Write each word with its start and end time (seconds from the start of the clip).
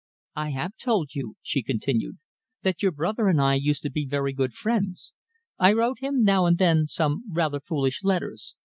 "I 0.35 0.49
have 0.49 0.71
told 0.77 1.13
you," 1.13 1.35
she 1.43 1.61
continued, 1.61 2.17
"that 2.63 2.81
your 2.81 2.91
brother 2.91 3.27
and 3.27 3.39
I 3.39 3.53
used 3.53 3.83
to 3.83 3.91
be 3.91 4.07
very 4.07 4.33
good 4.33 4.53
friends. 4.55 5.13
I 5.59 5.73
wrote 5.73 5.99
him 5.99 6.23
now 6.23 6.47
and 6.47 6.57
then 6.57 6.87
some 6.87 7.23
rather 7.31 7.59
foolish 7.59 8.03
letters. 8.03 8.55